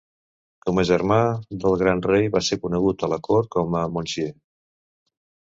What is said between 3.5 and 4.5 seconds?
com a "Monsieur".